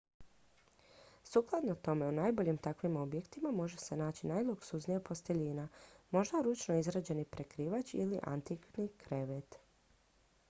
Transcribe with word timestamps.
sukladno 1.23 1.75
tome 1.75 2.05
u 2.07 2.11
najboljim 2.19 2.57
takvim 2.67 2.95
objektima 2.95 3.51
može 3.51 3.77
se 3.77 3.97
naći 3.97 4.27
najluksuznija 4.27 4.99
posteljina 5.09 5.67
možda 6.11 6.41
ručno 6.47 6.77
izrađeni 6.79 7.25
prekrivač 7.25 7.93
ili 7.93 8.19
antikni 8.23 8.87
krevet 8.97 9.59